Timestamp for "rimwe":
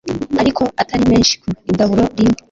2.17-2.37